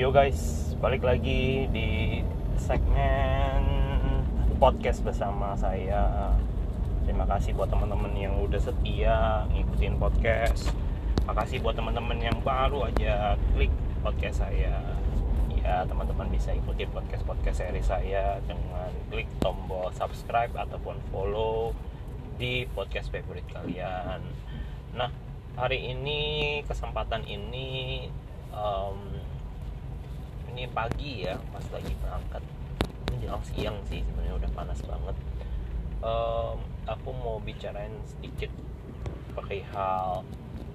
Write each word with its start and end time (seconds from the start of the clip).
Yo 0.00 0.08
guys, 0.08 0.72
balik 0.80 1.04
lagi 1.04 1.68
di 1.68 2.24
segmen 2.56 3.60
podcast 4.56 5.04
bersama 5.04 5.52
saya. 5.52 6.32
Terima 7.04 7.28
kasih 7.28 7.52
buat 7.52 7.68
teman-teman 7.68 8.08
yang 8.16 8.32
udah 8.40 8.56
setia 8.56 9.44
ngikutin 9.52 10.00
podcast. 10.00 10.72
Makasih 11.28 11.60
buat 11.60 11.76
teman-teman 11.76 12.16
yang 12.16 12.32
baru 12.40 12.88
aja 12.88 13.36
klik 13.52 13.68
podcast 14.00 14.40
saya. 14.40 14.80
Ya, 15.60 15.84
teman-teman 15.84 16.32
bisa 16.32 16.56
ikutin 16.56 16.88
podcast-podcast 16.96 17.60
seri 17.60 17.84
saya 17.84 18.40
dengan 18.48 18.88
klik 19.12 19.28
tombol 19.36 19.92
subscribe 19.92 20.56
ataupun 20.56 20.96
follow 21.12 21.76
di 22.40 22.64
podcast 22.72 23.12
favorit 23.12 23.44
kalian. 23.52 24.24
Nah, 24.96 25.12
hari 25.60 25.92
ini 25.92 26.20
kesempatan 26.64 27.28
ini 27.28 28.08
um, 28.48 29.28
ini 30.50 30.66
pagi 30.66 31.24
ya 31.24 31.38
pas 31.54 31.62
lagi 31.70 31.94
berangkat. 32.02 32.42
Ini 33.10 33.16
jelang 33.26 33.44
siang 33.46 33.78
sih 33.86 34.02
sebenarnya 34.02 34.34
udah 34.42 34.50
panas 34.52 34.80
banget. 34.82 35.16
Um, 36.00 36.58
aku 36.88 37.10
mau 37.12 37.38
bicarain 37.38 37.92
sedikit 38.08 38.50
pakai 39.38 39.62
hal 39.70 40.26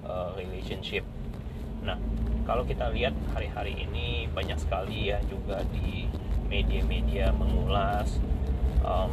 uh, 0.06 0.30
relationship. 0.34 1.04
Nah 1.84 2.00
kalau 2.48 2.64
kita 2.64 2.88
lihat 2.94 3.12
hari-hari 3.34 3.84
ini 3.84 4.30
banyak 4.30 4.56
sekali 4.56 5.12
ya 5.12 5.20
juga 5.28 5.60
di 5.70 6.08
media-media 6.46 7.34
mengulas. 7.34 8.16
Um, 8.86 9.12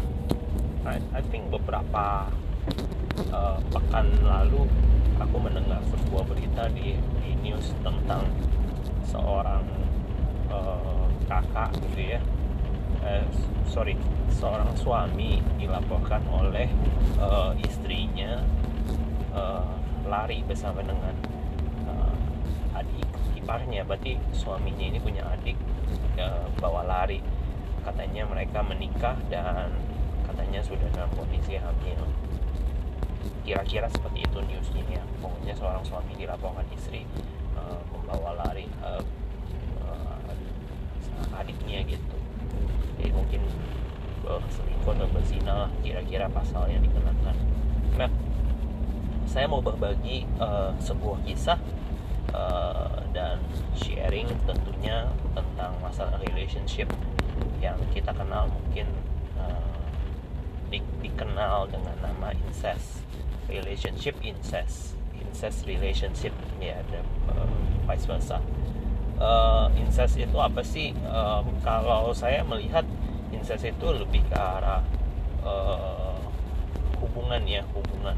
I, 0.86 1.00
I 1.16 1.22
think 1.32 1.50
beberapa 1.50 2.30
uh, 3.34 3.58
pekan 3.74 4.10
lalu 4.22 4.70
aku 5.18 5.38
mendengar 5.40 5.82
sebuah 5.88 6.24
berita 6.28 6.70
di, 6.72 7.00
di 7.24 7.32
news 7.42 7.74
tentang 7.82 8.28
seorang 9.08 9.64
kakak 11.28 11.72
gitu 11.90 12.18
ya. 12.18 12.22
Uh, 13.04 13.26
sorry 13.68 14.00
seorang 14.32 14.72
suami 14.80 15.44
dilaporkan 15.60 16.24
oleh 16.32 16.72
uh, 17.20 17.52
istrinya 17.60 18.40
uh, 19.36 19.76
lari 20.08 20.40
bersama 20.48 20.80
dengan 20.80 21.12
uh, 21.84 22.16
adik 22.80 23.08
iparnya 23.36 23.84
berarti 23.84 24.16
suaminya 24.32 24.88
ini 24.88 25.00
punya 25.04 25.24
adik 25.36 25.60
uh, 26.16 26.48
bawa 26.64 26.88
lari. 26.88 27.20
Katanya 27.84 28.24
mereka 28.24 28.64
menikah 28.64 29.20
dan 29.28 29.68
katanya 30.24 30.64
sudah 30.64 30.88
dalam 30.96 31.12
kondisi 31.20 31.60
hamil. 31.60 32.00
Kira-kira 33.44 33.92
seperti 33.92 34.24
itu 34.24 34.40
newsnya 34.40 34.84
ya. 34.88 35.04
Pokoknya 35.20 35.52
seorang 35.60 35.84
suami 35.84 36.16
dilaporkan 36.16 36.64
istri 36.72 37.04
uh, 37.60 37.84
membawa 37.92 38.48
lari 38.48 38.64
uh, 38.80 39.04
adiknya 41.32 41.86
gitu. 41.88 42.18
Jadi 43.00 43.12
mungkin 43.16 43.42
selingkuh 44.24 44.96
atau 44.96 45.08
berzina 45.12 45.68
kira-kira 45.84 46.32
pasal 46.32 46.72
yang 46.72 46.84
dikenakan. 46.84 47.36
Nah 48.00 48.12
saya 49.28 49.46
mau 49.48 49.64
berbagi 49.64 50.28
uh, 50.40 50.76
sebuah 50.80 51.24
kisah 51.28 51.60
uh, 52.36 53.02
dan 53.16 53.40
sharing 53.76 54.28
tentunya 54.48 55.10
tentang 55.34 55.74
masalah 55.80 56.20
relationship 56.24 56.92
yang 57.60 57.80
kita 57.96 58.12
kenal 58.14 58.52
mungkin 58.52 58.88
uh, 59.40 59.84
di, 60.70 60.84
dikenal 61.02 61.72
dengan 61.72 61.96
nama 62.04 62.36
incest 62.48 63.04
relationship 63.48 64.16
incest 64.24 64.96
incest 65.20 65.66
relationship. 65.68 66.34
Ya 66.64 66.80
dan 66.92 67.04
uh, 67.32 67.48
vice 67.90 68.08
versa 68.08 68.40
uh, 69.24 69.66
incest 69.80 70.20
itu 70.20 70.38
apa 70.38 70.62
sih? 70.62 70.92
Um, 71.08 71.56
kalau 71.64 72.12
saya 72.12 72.44
melihat 72.44 72.84
incest 73.32 73.64
itu 73.64 73.88
lebih 73.96 74.22
ke 74.28 74.36
arah 74.36 74.84
uh, 75.48 76.20
hubungan 77.00 77.42
ya, 77.48 77.64
hubungan 77.72 78.18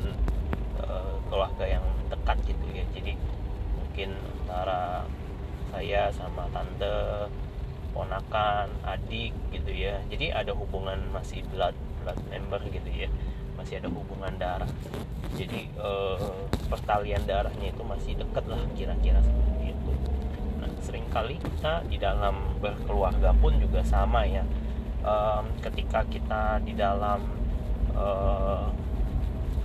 uh, 0.81 1.15
keluarga 1.29 1.65
yang 1.69 1.85
dekat 2.09 2.38
gitu 2.49 2.65
ya. 2.73 2.83
Jadi 2.97 3.13
mungkin 3.77 4.09
antara 4.45 5.05
saya 5.69 6.09
sama 6.11 6.49
tante, 6.49 7.29
ponakan, 7.94 8.67
adik 8.83 9.31
gitu 9.53 9.71
ya. 9.71 10.01
Jadi 10.09 10.33
ada 10.33 10.51
hubungan 10.57 10.97
masih 11.13 11.45
blood 11.53 11.77
blood 12.01 12.19
member 12.33 12.61
gitu 12.73 12.89
ya. 12.89 13.09
Masih 13.55 13.79
ada 13.79 13.88
hubungan 13.88 14.35
darah. 14.35 14.69
Jadi 15.35 15.67
uh, 15.79 16.47
pertalian 16.71 17.23
darahnya 17.27 17.71
itu 17.71 17.83
masih 17.83 18.15
dekat 18.15 18.45
lah 18.47 18.61
kira-kira 18.77 19.19
seperti 19.19 19.75
itu 19.75 19.75
sering 20.85 21.09
kali 21.09 21.41
kita 21.41 21.81
di 21.90 21.97
dalam 21.97 22.62
berkeluarga 22.62 23.34
pun 23.34 23.57
juga 23.57 23.81
sama 23.81 24.22
ya. 24.29 24.46
Um, 25.01 25.50
ketika 25.62 26.06
kita 26.06 26.62
di 26.62 26.78
dalam 26.78 27.25
uh, 27.97 28.69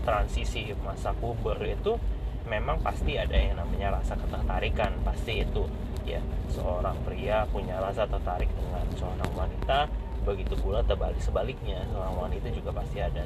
transisi 0.05 0.73
masa 0.81 1.13
puber 1.13 1.61
itu 1.65 2.01
memang 2.49 2.81
pasti 2.81 3.21
ada 3.21 3.37
yang 3.37 3.61
namanya 3.61 4.01
rasa 4.01 4.17
ketertarikan. 4.17 4.97
Pasti 5.05 5.45
itu 5.45 5.69
ya 6.09 6.25
seorang 6.49 6.97
pria 7.05 7.45
punya 7.53 7.77
rasa 7.77 8.09
tertarik 8.09 8.49
dengan 8.57 8.89
seorang 8.97 9.31
wanita 9.37 9.87
begitu 10.21 10.53
pula 10.61 10.85
terbalik 10.85 11.17
sebaliknya 11.21 11.81
seorang 11.89 12.29
wanita 12.29 12.53
juga 12.53 12.77
pasti 12.77 13.01
ada 13.01 13.25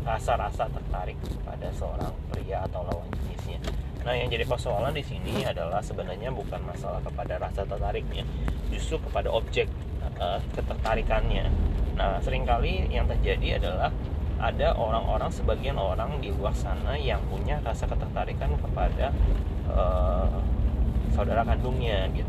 rasa-rasa 0.00 0.64
uh, 0.64 0.72
tertarik 0.72 1.18
pada 1.44 1.68
seorang 1.76 2.12
pria 2.32 2.64
atau 2.64 2.88
lawan 2.88 3.08
Nah, 4.02 4.14
yang 4.18 4.28
jadi 4.34 4.42
persoalan 4.42 4.90
di 4.90 5.04
sini 5.06 5.46
adalah 5.46 5.78
sebenarnya 5.78 6.34
bukan 6.34 6.58
masalah 6.66 6.98
kepada 7.06 7.38
rasa 7.38 7.62
tertariknya, 7.62 8.26
justru 8.74 8.98
kepada 8.98 9.30
objek 9.30 9.70
uh, 10.18 10.42
ketertarikannya. 10.58 11.46
Nah, 11.94 12.18
sering 12.18 12.42
kali 12.42 12.90
yang 12.90 13.06
terjadi 13.06 13.62
adalah 13.62 13.94
ada 14.42 14.74
orang-orang 14.74 15.30
sebagian 15.30 15.78
orang 15.78 16.18
di 16.18 16.34
luar 16.34 16.50
sana 16.50 16.98
yang 16.98 17.22
punya 17.30 17.62
rasa 17.62 17.86
ketertarikan 17.86 18.50
kepada 18.58 19.14
uh, 19.70 20.26
saudara 21.14 21.46
kandungnya 21.46 22.10
gitu. 22.10 22.26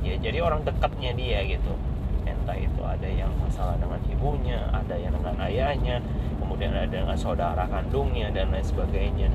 Ya, 0.00 0.16
jadi 0.16 0.40
orang 0.40 0.64
dekatnya 0.64 1.12
dia 1.12 1.44
gitu. 1.44 1.76
Entah 2.24 2.56
itu 2.56 2.80
ada 2.80 3.04
yang 3.04 3.28
masalah 3.36 3.76
dengan 3.76 4.00
ibunya, 4.08 4.64
ada 4.72 4.96
yang 4.96 5.12
dengan 5.12 5.36
ayahnya, 5.44 6.00
kemudian 6.40 6.72
ada 6.72 6.88
dengan 6.88 7.18
saudara 7.20 7.68
kandungnya 7.68 8.32
dan 8.32 8.48
lain 8.48 8.64
sebagainya 8.64 9.28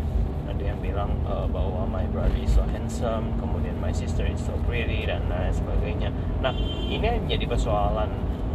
ada 0.47 0.63
yang 0.63 0.79
bilang 0.79 1.11
uh, 1.27 1.45
bahwa 1.51 1.83
my 1.85 2.07
brother 2.09 2.33
is 2.39 2.55
so 2.55 2.63
handsome 2.71 3.35
kemudian 3.37 3.75
my 3.83 3.91
sister 3.91 4.23
is 4.23 4.39
so 4.39 4.55
pretty 4.63 5.03
dan 5.03 5.27
lain 5.27 5.51
sebagainya. 5.51 6.09
Nah 6.39 6.55
ini 6.87 7.03
yang 7.03 7.27
menjadi 7.27 7.45
persoalan 7.51 8.09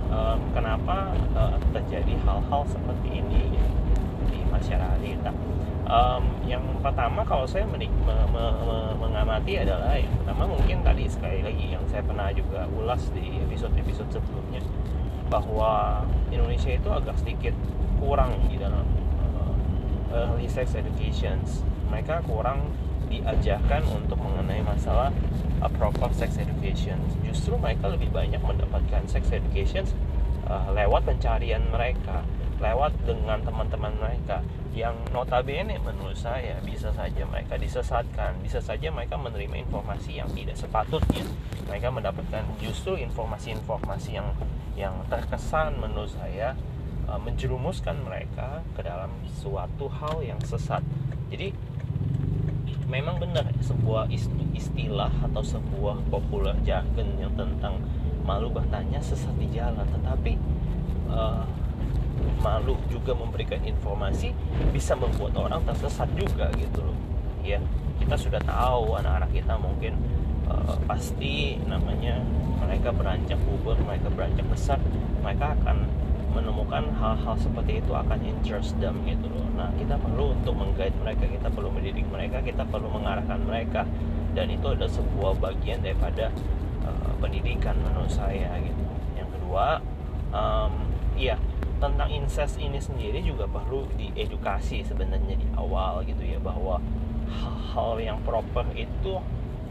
um, 0.09 0.41
kenapa 0.57 1.13
uh, 1.37 1.57
terjadi 1.73 2.17
hal-hal 2.25 2.63
seperti 2.69 3.21
ini 3.21 3.53
di 4.29 4.41
masyarakat 4.49 5.01
kita. 5.01 5.33
Um, 5.83 6.25
yang 6.47 6.63
pertama 6.81 7.27
kalau 7.27 7.45
saya 7.45 7.69
me, 7.69 7.77
me, 7.85 8.17
me, 8.33 8.47
mengamati 8.97 9.61
adalah 9.61 9.99
yang 9.99 10.15
pertama 10.23 10.49
mungkin 10.49 10.81
tadi 10.81 11.05
sekali 11.11 11.45
lagi 11.45 11.75
yang 11.75 11.85
saya 11.91 12.01
pernah 12.07 12.33
juga 12.33 12.65
ulas 12.71 13.13
di 13.13 13.43
episode-episode 13.45 14.09
sebelumnya 14.09 14.63
bahwa 15.29 16.05
Indonesia 16.29 16.73
itu 16.73 16.89
agak 16.89 17.17
sedikit 17.21 17.57
kurang 18.01 18.37
di 18.49 18.57
dalam 18.57 18.85
uh, 19.37 19.55
early 20.13 20.49
sex 20.49 20.77
educations 20.79 21.67
mereka 21.93 22.25
kurang 22.25 22.73
diajarkan 23.13 23.85
untuk 23.93 24.17
mengenai 24.17 24.65
masalah 24.65 25.13
uh, 25.61 25.69
proper 25.77 26.09
sex 26.17 26.41
education. 26.41 26.97
Justru 27.21 27.61
mereka 27.61 27.93
lebih 27.93 28.09
banyak 28.09 28.41
mendapatkan 28.41 29.05
sex 29.05 29.29
education 29.29 29.85
uh, 30.49 30.73
lewat 30.73 31.05
pencarian 31.05 31.61
mereka, 31.69 32.25
lewat 32.57 32.97
dengan 33.05 33.45
teman-teman 33.45 33.93
mereka 34.01 34.41
yang 34.73 34.97
notabene 35.13 35.77
menurut 35.85 36.17
saya 36.17 36.57
bisa 36.65 36.89
saja 36.97 37.29
mereka 37.29 37.61
disesatkan, 37.61 38.41
bisa 38.41 38.65
saja 38.65 38.89
mereka 38.89 39.21
menerima 39.21 39.69
informasi 39.69 40.17
yang 40.17 40.33
tidak 40.33 40.57
sepatutnya. 40.57 41.29
Mereka 41.69 41.93
mendapatkan 41.93 42.45
justru 42.57 42.97
informasi-informasi 42.97 44.17
yang 44.17 44.33
yang 44.73 44.97
terkesan 45.13 45.77
menurut 45.77 46.09
saya 46.17 46.57
uh, 47.05 47.21
menjerumuskan 47.21 48.01
mereka 48.01 48.65
ke 48.73 48.81
dalam 48.81 49.13
suatu 49.29 49.93
hal 49.93 50.25
yang 50.25 50.41
sesat. 50.41 50.81
Jadi 51.29 51.53
memang 52.93 53.17
benar 53.17 53.49
sebuah 53.65 54.13
istilah 54.53 55.09
atau 55.25 55.41
sebuah 55.41 56.05
populer 56.13 56.53
jargon 56.61 57.09
yang 57.17 57.33
tentang 57.33 57.81
malu 58.29 58.53
bertanya 58.53 59.01
sesat 59.01 59.33
di 59.41 59.49
jalan. 59.49 59.89
Tetapi 59.89 60.37
uh, 61.09 61.49
malu 62.45 62.77
juga 62.93 63.17
memberikan 63.17 63.65
informasi 63.65 64.37
bisa 64.77 64.93
membuat 64.93 65.33
orang 65.41 65.65
tersesat 65.65 66.13
juga 66.13 66.53
gitu 66.61 66.85
loh. 66.85 66.99
Ya 67.41 67.65
kita 67.97 68.15
sudah 68.21 68.45
tahu 68.45 69.01
anak-anak 69.01 69.33
kita 69.33 69.57
mungkin 69.57 69.97
uh, 70.53 70.77
pasti 70.85 71.57
namanya 71.65 72.21
mereka 72.61 72.93
beranjak 72.93 73.41
puber 73.49 73.75
mereka 73.89 74.13
beranjak 74.13 74.47
besar 74.53 74.79
mereka 75.25 75.57
akan 75.59 75.89
menemukan 76.33 76.89
hal-hal 76.97 77.37
seperti 77.37 77.85
itu 77.85 77.93
akan 77.93 78.19
interest 78.25 78.75
them 78.81 79.05
gitu 79.05 79.29
loh. 79.29 79.47
Nah 79.55 79.69
kita 79.77 80.01
perlu 80.01 80.33
untuk 80.33 80.57
menggait 80.57 80.97
mereka, 80.97 81.29
kita 81.29 81.53
perlu 81.53 81.69
mendidik 81.69 82.09
mereka, 82.09 82.41
kita 82.41 82.65
perlu 82.65 82.89
mengarahkan 82.89 83.41
mereka. 83.45 83.85
Dan 84.33 84.49
itu 84.49 84.65
adalah 84.65 84.89
sebuah 84.89 85.37
bagian 85.45 85.85
daripada 85.85 86.33
uh, 86.89 87.13
pendidikan 87.21 87.77
menurut 87.85 88.09
saya 88.09 88.57
gitu. 88.65 88.83
Yang 89.13 89.29
kedua 89.37 89.85
um, 90.33 90.73
iya 91.15 91.37
tentang 91.83 92.09
incest 92.09 92.57
ini 92.63 92.79
sendiri 92.79 93.21
juga 93.21 93.45
perlu 93.45 93.85
diedukasi 93.99 94.87
sebenarnya 94.87 95.35
di 95.35 95.47
awal 95.59 96.07
gitu 96.07 96.23
ya 96.23 96.39
bahwa 96.39 96.79
hal-hal 97.29 97.99
yang 98.01 98.19
proper 98.25 98.65
itu 98.73 99.21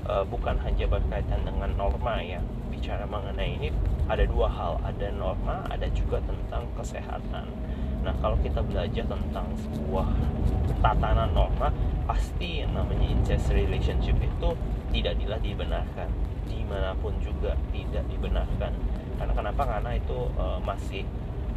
uh, 0.06 0.26
bukan 0.28 0.60
hanya 0.62 0.86
berkaitan 0.86 1.42
dengan 1.42 1.74
norma 1.74 2.22
ya. 2.22 2.44
Bicara 2.70 3.10
mengenai 3.10 3.58
ini 3.58 3.70
ada 4.08 4.24
dua 4.26 4.48
hal 4.50 4.82
ada 4.82 5.08
norma 5.14 5.66
ada 5.70 5.88
juga 5.94 6.22
tentang 6.26 6.66
kesehatan. 6.78 7.46
Nah 8.02 8.14
kalau 8.18 8.38
kita 8.42 8.66
belajar 8.66 9.06
tentang 9.06 9.46
sebuah 9.62 10.08
tatanan 10.82 11.30
norma 11.38 11.70
pasti 12.10 12.66
yang 12.66 12.74
namanya 12.74 13.06
incest 13.06 13.54
relationship 13.54 14.18
itu 14.18 14.50
tidak 14.92 15.22
dibenarkan. 15.22 16.10
Di 16.50 16.66
mana 16.66 16.98
pun 16.98 17.14
juga 17.22 17.54
tidak 17.70 18.04
dibenarkan. 18.10 18.74
Karena 19.22 19.34
kenapa? 19.38 19.62
Karena 19.64 19.92
itu 19.94 20.28
uh, 20.36 20.58
masih 20.66 21.06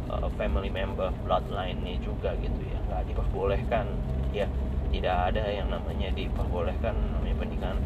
uh, 0.07 0.29
family 0.37 0.69
member 0.69 1.09
bloodline-nya 1.25 1.97
juga 2.05 2.37
gitu 2.37 2.61
ya. 2.61 2.77
Nggak 2.87 3.01
diperbolehkan. 3.09 3.89
Ya 4.29 4.45
tidak 4.93 5.33
ada 5.33 5.43
yang 5.49 5.67
namanya 5.67 6.13
diperbolehkan 6.13 6.95
namanya 6.95 7.35
pernikahan 7.35 7.77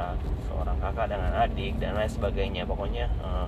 antara 0.00 0.16
seorang 0.48 0.76
kakak 0.80 1.06
dengan 1.12 1.32
adik 1.44 1.74
dan 1.78 1.92
lain 1.96 2.10
sebagainya. 2.10 2.62
Pokoknya 2.64 3.06
uh, 3.20 3.46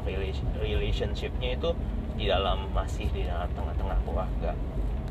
relationshipnya 0.61 1.57
itu 1.57 1.71
di 2.17 2.29
dalam 2.29 2.69
masih 2.77 3.09
di 3.11 3.25
dalam 3.25 3.49
tengah-tengah 3.57 3.99
keluarga. 4.05 4.53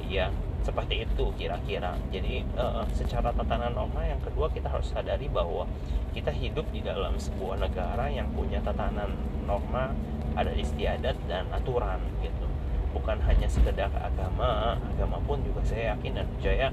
Iya 0.06 0.30
seperti 0.62 1.10
itu 1.10 1.26
kira-kira. 1.38 1.98
Jadi 2.14 2.46
uh, 2.54 2.86
secara 2.94 3.34
tatanan 3.34 3.74
norma 3.74 4.06
yang 4.06 4.22
kedua 4.22 4.50
kita 4.54 4.70
harus 4.70 4.94
sadari 4.94 5.26
bahwa 5.26 5.66
kita 6.14 6.30
hidup 6.30 6.70
di 6.70 6.86
dalam 6.86 7.18
sebuah 7.18 7.58
negara 7.58 8.06
yang 8.14 8.30
punya 8.38 8.62
tatanan 8.62 9.18
norma 9.50 9.92
ada 10.38 10.54
istiadat 10.54 11.18
dan 11.26 11.50
aturan 11.50 11.98
gitu. 12.22 12.46
Bukan 12.94 13.18
hanya 13.26 13.50
sekedar 13.50 13.90
agama 13.98 14.78
agama 14.78 15.18
pun 15.26 15.42
juga 15.42 15.66
saya 15.66 15.98
yakin 15.98 16.22
dan 16.22 16.26
percaya 16.38 16.68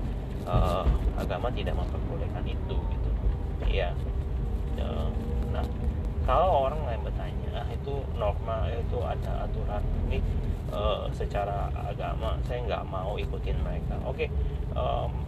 uh, 0.44 0.84
agama 1.16 1.48
tidak 1.56 1.72
memperbolehkan 1.72 2.44
itu 2.44 2.76
gitu. 2.76 3.10
Ya 3.72 3.96
kalau 6.28 6.68
orang 6.68 6.84
lain 6.84 7.00
bertanya 7.08 7.64
ah, 7.64 7.68
itu 7.72 8.04
norma 8.20 8.68
itu 8.68 9.00
ada 9.00 9.48
aturan 9.48 9.80
ini 10.12 10.20
uh, 10.68 11.08
secara 11.16 11.72
agama 11.72 12.36
saya 12.44 12.68
nggak 12.68 12.84
mau 12.84 13.16
ikutin 13.16 13.56
mereka. 13.64 13.96
Oke 14.04 14.28
okay, 14.28 14.28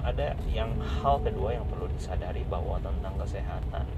ada 0.04 0.36
yang 0.52 0.68
hal 1.00 1.16
kedua 1.24 1.56
yang 1.56 1.64
perlu 1.72 1.88
disadari 1.96 2.44
bahwa 2.44 2.76
tentang 2.84 3.16
kesehatan. 3.16 3.88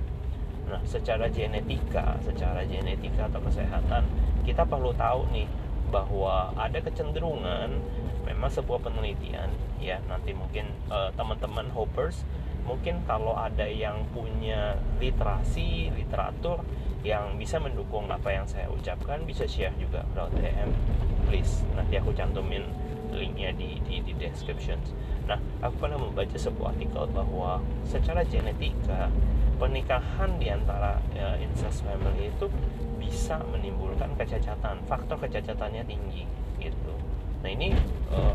Nah 0.70 0.78
secara 0.86 1.26
genetika 1.26 2.22
secara 2.22 2.62
genetika 2.62 3.26
atau 3.26 3.42
kesehatan 3.50 4.06
kita 4.46 4.62
perlu 4.62 4.94
tahu 4.94 5.26
nih 5.34 5.50
bahwa 5.90 6.54
ada 6.54 6.78
kecenderungan 6.78 7.82
memang 8.22 8.48
sebuah 8.48 8.78
penelitian 8.78 9.50
ya 9.82 9.98
nanti 10.06 10.30
mungkin 10.32 10.70
uh, 10.86 11.10
teman-teman 11.18 11.66
hoppers 11.74 12.22
mungkin 12.62 13.02
kalau 13.04 13.34
ada 13.34 13.66
yang 13.66 14.06
punya 14.14 14.78
literasi 15.02 15.90
literatur 15.92 16.62
yang 17.02 17.34
bisa 17.34 17.58
mendukung 17.58 18.06
apa 18.06 18.30
yang 18.30 18.46
saya 18.46 18.70
ucapkan 18.70 19.22
bisa 19.26 19.42
share 19.46 19.74
juga 19.78 20.06
lewat 20.14 20.32
DM 20.38 20.70
please. 21.26 21.66
Nanti 21.74 21.98
aku 21.98 22.14
cantumin 22.14 22.62
linknya 23.12 23.52
di, 23.52 23.78
di, 23.84 24.00
di 24.00 24.12
description 24.16 24.80
nah 25.22 25.38
aku 25.62 25.86
pernah 25.86 25.98
membaca 26.02 26.34
sebuah 26.34 26.74
artikel 26.74 27.06
bahwa 27.14 27.62
secara 27.86 28.26
genetika 28.26 29.06
pernikahan 29.54 30.34
di 30.42 30.50
antara 30.50 30.98
uh, 31.14 31.38
incest 31.38 31.86
family 31.86 32.34
itu 32.34 32.50
bisa 32.98 33.38
menimbulkan 33.46 34.10
kecacatan 34.18 34.82
faktor 34.90 35.14
kecacatannya 35.22 35.86
tinggi 35.86 36.26
gitu. 36.58 36.94
Nah 37.46 37.50
ini 37.50 37.70
uh, 38.10 38.34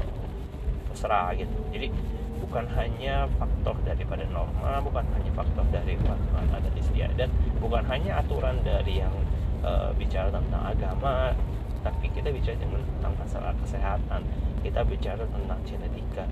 terserah 0.91 1.35
gitu. 1.35 1.59
Jadi 1.75 1.91
bukan 2.39 2.63
hanya 2.79 3.27
faktor 3.35 3.75
daripada 3.83 4.23
norma 4.31 4.79
bukan 4.79 5.03
hanya 5.11 5.31
faktor 5.35 5.67
dari 5.67 5.99
peraturan 5.99 6.47
adat 6.55 6.75
istiadat 6.79 7.27
bukan 7.67 7.83
hanya 7.91 8.23
aturan 8.23 8.55
dari 8.63 9.03
yang 9.03 9.11
uh, 9.59 9.91
bicara 9.99 10.31
tentang 10.31 10.63
agama 10.71 11.35
tapi 11.83 12.07
kita 12.15 12.31
bicara 12.31 12.55
tentang 12.63 13.13
masalah 13.19 13.51
kesehatan. 13.59 14.23
Kita 14.63 14.87
bicara 14.87 15.23
tentang 15.27 15.59
genetika 15.67 16.23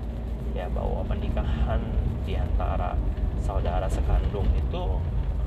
ya 0.56 0.64
bahwa 0.72 1.04
pernikahan 1.04 1.80
di 2.24 2.36
antara 2.40 2.96
saudara 3.44 3.84
sekandung 3.84 4.48
itu 4.56 4.82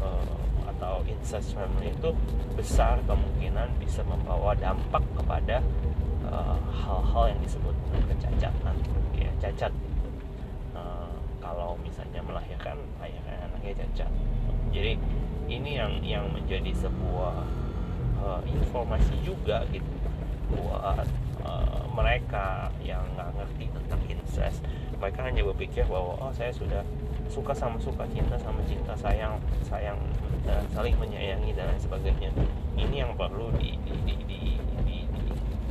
uh, 0.01 0.37
atau 0.69 1.01
incest 1.09 1.57
family 1.57 1.89
itu 1.89 2.13
besar 2.53 3.01
kemungkinan 3.09 3.73
bisa 3.81 4.05
membawa 4.05 4.53
dampak 4.55 5.01
kepada 5.17 5.59
hal-hal 6.69 7.25
uh, 7.25 7.29
yang 7.33 7.41
disebut 7.41 7.73
kecacatan 8.13 8.75
ya 9.17 9.29
cacat. 9.41 9.73
Kalau 11.39 11.73
misalnya 11.81 12.21
melahirkan 12.21 12.77
ayah 13.01 13.49
anaknya 13.49 13.81
cacat. 13.81 14.11
Jadi 14.69 15.01
ini 15.49 15.81
yang 15.81 15.93
yang 16.05 16.25
menjadi 16.29 16.71
sebuah 16.77 17.35
uh, 18.21 18.41
informasi 18.45 19.17
juga 19.25 19.65
gitu 19.73 19.89
buat 20.49 21.05
uh, 21.45 21.83
mereka 21.93 22.69
yang 22.81 23.01
nggak 23.17 23.33
ngerti 23.37 23.65
tentang 23.73 24.01
incest 24.09 24.61
mereka 24.99 25.25
hanya 25.25 25.41
berpikir 25.45 25.85
bahwa 25.89 26.17
oh 26.19 26.31
saya 26.33 26.53
sudah 26.53 26.81
suka 27.29 27.53
sama 27.53 27.77
suka 27.77 28.03
cinta 28.09 28.35
sama 28.41 28.59
cinta 28.65 28.93
sayang 28.97 29.37
sayang 29.61 29.97
dan 30.43 30.65
saling 30.73 30.97
menyayangi 30.97 31.53
dan 31.53 31.69
lain 31.69 31.81
sebagainya. 31.81 32.29
Ini 32.73 33.05
yang 33.05 33.13
perlu 33.13 33.53
di, 33.59 33.77
di, 33.85 33.93
di, 34.03 34.15
di, 34.25 34.41
di, 34.87 34.97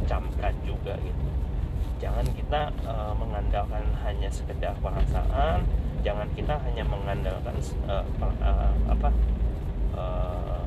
dicamkan 0.01 0.55
juga 0.63 0.95
gitu. 1.03 1.27
Jangan 1.99 2.25
kita 2.31 2.71
uh, 2.87 3.11
mengandalkan 3.19 3.83
hanya 4.07 4.31
sekedar 4.31 4.79
perasaan. 4.79 5.67
Jangan 6.07 6.31
kita 6.39 6.55
hanya 6.63 6.87
mengandalkan 6.87 7.59
uh, 7.91 8.07
uh, 8.23 8.71
apa 8.87 9.11
uh, 9.99 10.62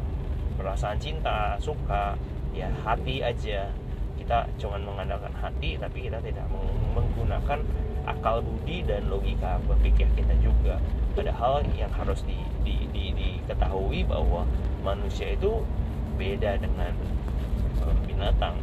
perasaan 0.60 1.00
cinta 1.00 1.56
suka 1.57 2.19
ya 2.51 2.68
hati 2.83 3.24
aja. 3.24 3.72
Kita 4.19 4.45
cuma 4.60 4.78
mengandalkan 4.78 5.33
hati 5.33 5.80
tapi 5.80 6.06
kita 6.06 6.19
tidak 6.22 6.45
menggunakan 6.94 7.63
akal 8.06 8.42
budi 8.42 8.83
dan 8.86 9.07
logika 9.10 9.57
berpikir 9.66 10.06
kita 10.13 10.33
juga. 10.44 10.78
Padahal 11.16 11.66
yang 11.75 11.92
harus 11.92 12.24
di, 12.24 12.38
di, 12.63 12.88
di, 12.94 13.12
diketahui 13.12 14.06
bahwa 14.07 14.47
manusia 14.81 15.33
itu 15.33 15.61
beda 16.16 16.57
dengan 16.61 16.94
binatang. 18.06 18.56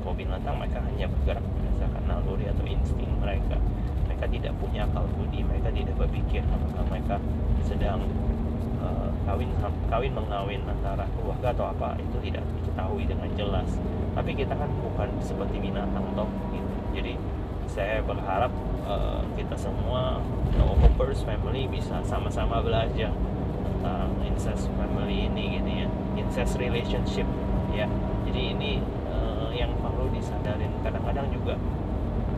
Kalau 0.00 0.14
binatang 0.14 0.54
mereka 0.60 0.78
hanya 0.84 1.08
bergerak 1.08 1.42
berdasarkan 1.42 2.02
naluri 2.06 2.46
atau 2.48 2.64
insting 2.68 3.12
mereka. 3.18 3.56
Mereka 4.06 4.24
tidak 4.30 4.52
punya 4.62 4.86
akal 4.86 5.04
budi 5.16 5.42
mereka 5.42 5.74
tidak 5.74 5.94
berpikir 5.98 6.42
apakah 6.46 6.84
mereka 6.92 7.16
sedang 7.66 8.04
uh, 8.78 9.10
kawin 9.24 9.50
kawin 9.88 10.12
mengawin 10.12 10.60
antara 10.68 11.08
keluarga 11.16 11.52
atau 11.52 11.66
apa 11.72 11.96
itu 12.00 12.16
tidak 12.30 12.44
diketahui 12.60 13.04
dengan 13.08 13.28
jelas. 13.36 13.68
Tapi 14.14 14.30
kita 14.36 14.54
kan 14.54 14.70
bukan 14.80 15.08
seperti 15.18 15.56
binatang 15.58 16.04
toh 16.14 16.28
gitu. 16.52 16.72
jadi 16.94 17.12
saya 17.64 17.98
berharap 18.04 18.52
uh, 18.86 19.24
kita 19.34 19.56
semua 19.58 20.22
no 20.54 20.78
hoppers 20.78 21.24
family 21.26 21.66
bisa 21.66 21.98
sama-sama 22.06 22.62
belajar 22.62 23.10
tentang 23.64 24.12
incest 24.22 24.70
family 24.78 25.26
ini 25.26 25.58
gitu 25.58 25.70
ya. 25.82 25.88
Incest 26.14 26.60
relationship 26.60 27.26
ya. 27.74 27.88
Jadi 28.28 28.42
ini 28.54 28.72
yang 29.54 29.70
perlu 29.78 30.10
disadarin. 30.10 30.68
Kadang-kadang 30.82 31.30
juga 31.30 31.54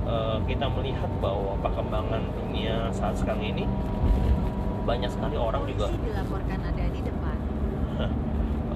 uh, 0.05 0.39
kita 0.45 0.69
melihat 0.69 1.09
bahwa 1.19 1.57
perkembangan 1.65 2.23
dunia 2.37 2.93
saat 2.93 3.17
sekarang 3.17 3.57
ini 3.57 3.65
banyak 4.87 5.11
sekali 5.11 5.35
orang 5.35 5.63
juga. 5.67 5.91
dilaporkan 5.91 6.59
ada 6.63 6.85
di 6.95 7.01
depan. 7.03 7.37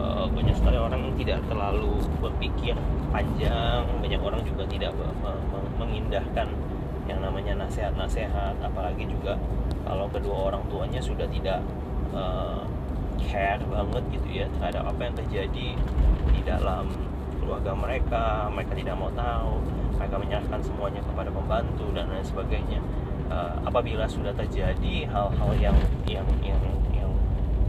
Uh, 0.00 0.24
banyak 0.32 0.56
sekali 0.56 0.80
orang 0.80 1.12
tidak 1.14 1.38
terlalu 1.46 2.02
berpikir 2.18 2.74
panjang. 3.14 3.84
Banyak 4.00 4.20
orang 4.20 4.42
juga 4.42 4.64
tidak 4.66 4.92
mengindahkan 5.78 6.48
yang 7.06 7.20
namanya 7.22 7.68
nasihat-nasihat. 7.68 8.58
Apalagi 8.58 9.06
juga 9.06 9.38
kalau 9.86 10.10
kedua 10.10 10.50
orang 10.50 10.64
tuanya 10.72 10.98
sudah 10.98 11.28
tidak 11.30 11.62
uh, 12.16 12.64
care 13.20 13.60
banget 13.68 14.02
gitu 14.18 14.28
ya 14.42 14.46
terhadap 14.58 14.88
apa 14.88 15.00
yang 15.04 15.14
terjadi 15.14 15.68
di 16.32 16.40
dalam 16.42 16.90
keluarga 17.38 17.72
mereka. 17.76 18.24
Mereka 18.50 18.72
tidak 18.74 18.96
mau 18.98 19.12
tahu. 19.12 19.62
Mereka 20.00 20.16
menyerahkan 20.16 20.60
semuanya 20.64 21.04
kepada 21.04 21.28
pembantu 21.28 21.92
dan 21.92 22.08
lain 22.08 22.24
sebagainya 22.24 22.80
uh, 23.30 23.54
apabila 23.64 24.04
sudah 24.10 24.34
terjadi 24.34 25.06
hal-hal 25.08 25.50
yang 25.56 25.78
yang 26.04 26.26
yang 26.42 26.60
yang 26.92 27.10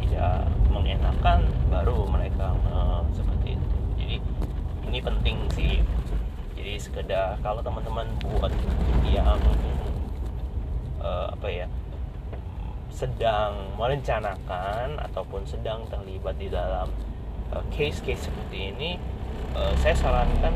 tidak 0.02 0.50
mengenakan 0.68 1.48
baru 1.70 2.04
mereka 2.10 2.58
uh, 2.68 3.06
seperti 3.14 3.56
itu. 3.56 3.78
Jadi 4.02 4.16
ini 4.90 5.00
penting 5.00 5.38
sih. 5.54 5.74
Jadi 6.58 6.74
sekedar 6.78 7.38
kalau 7.42 7.62
teman-teman 7.62 8.06
buat 8.22 8.54
yang 9.08 9.40
uh, 11.02 11.34
apa 11.34 11.48
ya 11.50 11.68
sedang 12.92 13.74
merencanakan 13.80 15.00
ataupun 15.10 15.42
sedang 15.48 15.88
terlibat 15.90 16.38
di 16.38 16.52
dalam 16.52 16.86
uh, 17.50 17.64
case-case 17.74 18.30
seperti 18.30 18.76
ini 18.76 19.02
uh, 19.58 19.74
saya 19.80 19.96
sarankan 19.98 20.54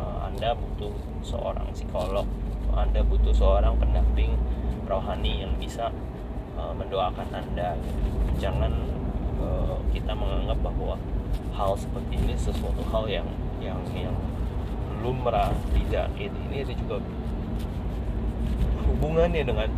uh, 0.00 0.30
anda 0.30 0.56
butuh 0.56 0.94
seorang 1.20 1.68
psikolog 1.76 2.24
anda 2.76 3.00
butuh 3.06 3.34
seorang 3.34 3.78
pendamping 3.78 4.34
rohani 4.84 5.46
yang 5.46 5.52
bisa 5.56 5.90
uh, 6.58 6.72
mendoakan 6.76 7.28
anda. 7.32 7.78
Jangan 8.38 8.72
uh, 9.40 9.78
kita 9.94 10.12
menganggap 10.12 10.58
bahwa 10.60 10.96
hal 11.54 11.72
seperti 11.78 12.18
ini 12.18 12.34
sesuatu 12.34 12.82
hal 12.90 13.06
yang 13.08 13.28
yang 13.62 13.80
yang 13.94 14.14
lumrah 15.02 15.52
tidak. 15.72 16.10
Ini 16.18 16.66
ini 16.66 16.74
juga 16.76 17.00
hubungannya 18.88 19.42
dengan 19.42 19.68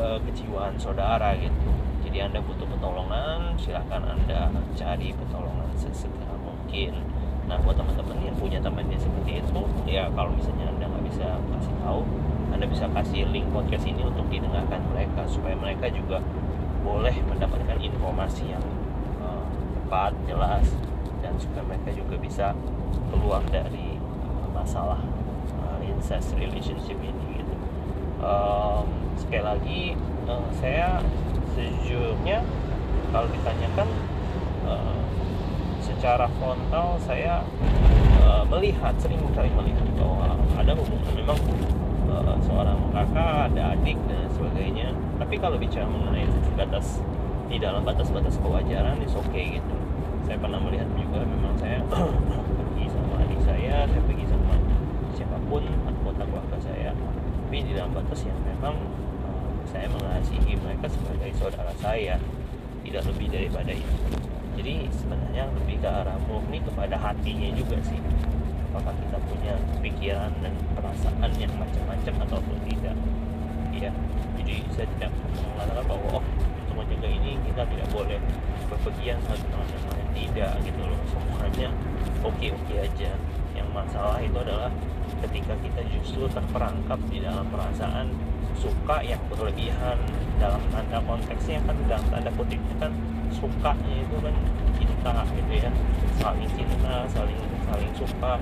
uh, 0.00 0.18
kejiwaan 0.26 0.76
saudara 0.76 1.36
gitu. 1.38 1.70
Jadi 2.06 2.22
anda 2.22 2.38
butuh 2.38 2.66
pertolongan 2.70 3.58
silahkan 3.58 4.02
anda 4.04 4.48
cari 4.78 5.10
pertolongan 5.12 5.68
sesegera 5.74 6.34
mungkin. 6.38 6.94
Nah 7.46 7.58
buat 7.62 7.78
teman-teman 7.78 8.26
yang 8.26 8.36
punya 8.38 8.58
teman 8.58 8.86
yang 8.90 8.98
seperti 8.98 9.42
itu 9.42 9.60
ya 9.86 10.10
kalau 10.14 10.34
misalnya 10.34 10.66
anda 10.70 10.86
nggak 10.86 11.04
bisa 11.10 11.26
kasih 11.38 11.74
tahu 11.82 12.02
anda 12.56 12.72
bisa 12.72 12.88
kasih 12.88 13.28
link 13.28 13.44
podcast 13.52 13.84
ini 13.84 14.00
untuk 14.00 14.24
didengarkan 14.32 14.80
mereka 14.88 15.28
supaya 15.28 15.52
mereka 15.60 15.92
juga 15.92 16.24
boleh 16.80 17.12
mendapatkan 17.28 17.76
informasi 17.76 18.48
yang 18.48 18.64
uh, 19.20 19.44
tepat 19.76 20.16
jelas 20.24 20.64
dan 21.20 21.36
supaya 21.36 21.68
mereka 21.68 21.92
juga 21.92 22.16
bisa 22.16 22.46
keluar 23.12 23.44
dari 23.52 24.00
uh, 24.00 24.48
masalah 24.56 25.04
uh, 25.60 25.78
incest 25.84 26.32
relationship 26.40 26.96
ini 26.96 27.44
gitu. 27.44 27.54
Um, 28.24 28.88
sekali 29.20 29.44
lagi 29.44 29.80
uh, 30.24 30.48
saya 30.56 31.04
sejujurnya 31.52 32.40
kalau 33.12 33.28
ditanyakan 33.36 33.88
uh, 34.64 35.04
secara 35.84 36.24
frontal 36.40 36.96
saya 37.04 37.44
uh, 38.24 38.48
melihat 38.48 38.96
sering 38.96 39.20
kali 39.36 39.52
melihat 39.52 39.84
bahwa 40.00 40.40
ada 40.56 40.72
hubungan. 40.72 41.12
Memang 41.12 41.40
uh, 42.10 42.38
seorang 42.44 42.78
kakak 42.94 43.52
ada 43.52 43.76
adik 43.76 43.98
dan 44.06 44.26
sebagainya. 44.34 44.88
Tapi 45.16 45.34
kalau 45.40 45.56
bicara 45.56 45.86
mengenai 45.88 46.26
batas 46.56 47.00
di 47.46 47.56
dalam 47.62 47.86
batas-batas 47.86 48.36
kewajaran 48.42 48.98
itu 49.02 49.16
oke 49.16 49.30
okay, 49.30 49.58
gitu. 49.58 49.76
Saya 50.26 50.36
pernah 50.42 50.58
melihat 50.58 50.88
juga 50.98 51.22
memang 51.22 51.54
saya 51.58 51.78
pergi 52.58 52.84
sama 52.90 53.14
adik 53.22 53.40
saya 53.46 53.86
saya 53.86 54.02
pergi 54.02 54.24
sama 54.26 54.54
siapa 55.14 55.38
pun 55.46 55.62
anggota 55.86 56.22
keluarga 56.26 56.58
saya. 56.62 56.90
Tapi 57.46 57.56
di 57.62 57.72
dalam 57.78 57.94
batas 57.94 58.20
yang 58.26 58.38
memang 58.42 58.76
saya 59.70 59.86
mengasihi 59.90 60.58
mereka 60.62 60.86
sebagai 60.90 61.30
saudara 61.38 61.74
saya 61.78 62.18
tidak 62.82 63.02
lebih 63.06 63.28
daripada 63.30 63.72
itu. 63.74 63.96
Jadi 64.56 64.88
sebenarnya 64.88 65.52
lebih 65.52 65.84
ke 65.84 65.88
arah 65.90 66.16
murni 66.26 66.64
kepada 66.64 66.96
hatinya 66.96 67.50
juga 67.52 67.76
sih 67.84 68.00
apakah 68.76 68.92
kita 69.00 69.16
punya 69.24 69.54
pikiran 69.80 70.28
dan 70.44 70.52
perasaan 70.76 71.30
yang 71.40 71.52
macam-macam 71.56 72.14
ataupun 72.28 72.56
tidak. 72.68 72.96
Ya 73.72 73.88
jadi 74.36 74.60
saya 74.68 74.86
tidak 75.00 75.10
mengatakan 75.56 75.84
bahwa 75.88 76.20
oh 76.20 76.24
untuk 76.60 76.76
menjaga 76.76 77.08
ini 77.08 77.40
kita 77.48 77.64
tidak 77.64 77.88
boleh 77.88 78.20
berpergian 78.68 79.16
sama 79.24 79.64
yang 79.64 79.84
lain 79.88 80.08
tidak 80.12 80.52
gitu 80.60 80.82
loh. 80.84 81.00
Semuanya 81.08 81.68
oke 82.20 82.46
oke 82.52 82.74
aja. 82.76 83.10
Yang 83.56 83.68
masalah 83.72 84.20
itu 84.20 84.36
adalah 84.36 84.68
ketika 85.24 85.56
kita 85.64 85.80
justru 85.88 86.28
terperangkap 86.28 87.00
di 87.08 87.24
dalam 87.24 87.48
perasaan 87.48 88.12
suka 88.60 89.00
yang 89.00 89.20
berlebihan 89.32 89.96
dalam 90.36 90.60
tanda 90.68 91.00
konteksnya 91.00 91.64
kan 91.64 91.76
dalam 91.88 92.04
tanda 92.12 92.28
kutipnya 92.36 92.76
kan 92.76 92.92
sukanya 93.32 93.94
itu 93.96 94.16
kan 94.20 94.34
cinta 94.76 95.12
gitu 95.32 95.52
ya. 95.56 95.70
Saling 96.20 96.50
cinta 96.52 97.08
saling 97.08 97.40
saling 97.66 97.92
suka 97.96 98.38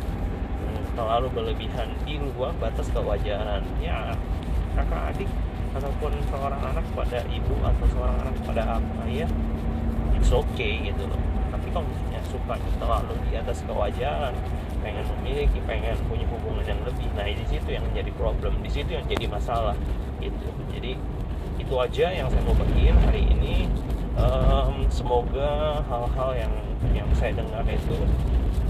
terlalu 0.95 1.29
berlebihan. 1.35 1.91
Di 2.07 2.19
luar 2.19 2.55
batas 2.59 2.89
kewajaran 2.91 3.63
ya 3.83 4.15
kakak 4.75 5.15
adik 5.15 5.31
ataupun 5.75 6.15
seorang 6.31 6.63
anak 6.63 6.87
pada 6.95 7.19
ibu 7.27 7.55
atau 7.63 7.87
seorang 7.91 8.17
anak 8.23 8.35
pada 8.47 8.79
ayah 9.11 9.31
it's 10.15 10.31
okay 10.31 10.81
gitu 10.87 11.03
loh. 11.07 11.21
Tapi 11.51 11.67
kalau 11.75 11.87
misalnya 11.87 12.23
suka 12.31 12.55
terlalu 12.79 13.15
di 13.31 13.33
atas 13.39 13.59
kewajaran 13.67 14.35
pengen 14.85 15.05
memiliki 15.19 15.59
pengen 15.65 15.97
punya 16.07 16.29
hubungan 16.29 16.65
yang 16.67 16.81
lebih 16.85 17.09
nah 17.17 17.25
di 17.25 17.47
situ 17.49 17.69
yang 17.73 17.85
menjadi 17.89 18.11
problem 18.21 18.53
di 18.61 18.71
situ 18.71 18.91
yang 18.95 19.07
jadi 19.11 19.27
masalah 19.27 19.75
gitu. 20.23 20.49
Jadi 20.71 20.95
itu 21.59 21.75
aja 21.79 22.07
yang 22.13 22.27
saya 22.31 22.43
mau 22.47 22.57
bagiin 22.59 22.97
hari 23.09 23.23
ini. 23.31 23.67
Um, 24.15 24.87
semoga 24.95 25.83
hal-hal 25.91 26.31
yang 26.39 26.55
yang 26.95 27.09
saya 27.19 27.35
dengar 27.35 27.67
itu 27.67 27.99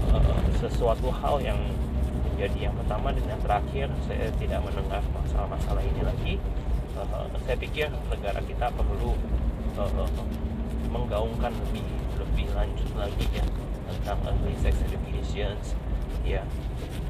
uh, 0.09 0.41
sesuatu 0.57 1.13
hal 1.13 1.37
yang 1.37 1.59
menjadi 2.35 2.67
yang 2.67 2.75
pertama 2.75 3.15
dan 3.15 3.25
yang 3.31 3.39
terakhir 3.39 3.87
saya 4.11 4.27
tidak 4.35 4.59
mendengar 4.67 4.99
masalah-masalah 5.15 5.79
ini 5.87 6.01
lagi. 6.03 6.33
Uh, 6.99 7.31
saya 7.47 7.55
pikir 7.55 7.87
negara 8.11 8.43
kita 8.43 8.67
perlu 8.75 9.15
uh, 9.79 10.07
menggaungkan 10.91 11.55
lebih 11.55 11.87
lebih 12.19 12.47
lanjut 12.51 12.91
lagi 12.99 13.23
ya 13.31 13.43
tentang 13.87 14.19
early 14.27 14.51
sex 14.59 14.83
education 14.83 15.55
ya. 16.27 16.43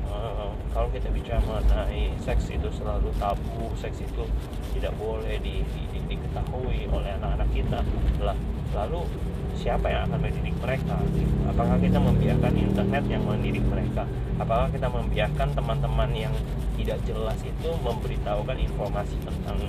Uh, 0.05 0.53
kalau 0.69 0.93
kita 0.93 1.09
bicara 1.09 1.41
mengenai 1.41 2.13
seks 2.21 2.53
itu 2.53 2.69
selalu 2.69 3.09
tabu 3.17 3.73
seks 3.81 4.05
itu 4.05 4.29
tidak 4.77 4.93
boleh 5.01 5.41
di, 5.41 5.65
di, 5.89 6.05
diketahui 6.05 6.85
oleh 6.93 7.17
anak-anak 7.17 7.49
kita 7.49 7.81
lah. 8.21 8.37
Lalu 8.77 9.09
siapa 9.55 9.87
yang 9.89 10.11
akan 10.11 10.19
mendidik 10.19 10.55
mereka 10.61 10.99
apakah 11.55 11.79
kita 11.79 11.99
membiarkan 12.03 12.51
internet 12.51 13.03
yang 13.07 13.23
mendidik 13.23 13.63
mereka? 13.71 14.03
Apakah 14.35 14.67
kita 14.67 14.91
membiarkan 14.91 15.55
teman-teman 15.55 16.11
yang 16.11 16.35
tidak 16.75 16.99
jelas 17.07 17.39
itu 17.47 17.69
memberitahukan 17.79 18.57
informasi 18.59 19.15
tentang 19.23 19.59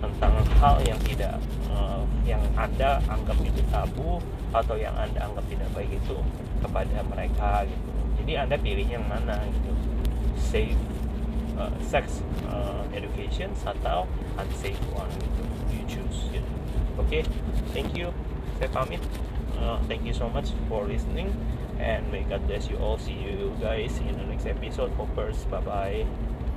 tentang 0.00 0.32
hal 0.60 0.76
yang 0.84 1.00
tidak 1.04 1.40
uh, 1.72 2.04
yang 2.28 2.40
anda 2.56 3.00
anggap 3.08 3.36
itu 3.40 3.60
tabu 3.72 4.20
atau 4.52 4.76
yang 4.76 4.92
anda 4.96 5.24
anggap 5.24 5.44
tidak 5.48 5.68
baik 5.72 5.92
itu 5.96 6.16
kepada 6.60 6.98
mereka 7.08 7.64
gitu. 7.64 7.90
Jadi 8.20 8.32
anda 8.36 8.56
pilih 8.60 8.84
yang 8.84 9.04
mana 9.08 9.40
gitu? 9.48 9.72
Safe 10.36 10.76
uh, 11.56 11.72
sex 11.80 12.20
uh, 12.52 12.84
education 12.92 13.48
atau 13.64 14.04
unsafe 14.36 14.84
one 14.92 15.08
gitu? 15.16 15.42
You 15.72 15.82
choose 15.88 16.20
gitu. 16.28 16.52
Oke 17.00 17.20
okay? 17.20 17.22
thank 17.72 17.96
you. 17.96 18.12
Saya 18.60 18.68
pamit 18.76 19.00
uh, 19.60 19.78
thank 19.88 20.04
you 20.04 20.14
so 20.14 20.28
much 20.28 20.50
for 20.68 20.84
listening 20.84 21.34
and 21.78 22.10
may 22.12 22.22
God 22.22 22.46
bless 22.46 22.68
you 22.68 22.76
all. 22.76 22.98
See 22.98 23.12
you 23.12 23.52
guys 23.60 23.98
in 23.98 24.16
the 24.16 24.24
next 24.24 24.46
episode. 24.46 24.90
Hoppers 24.92 25.44
bye 25.44 25.60
bye 25.60 26.06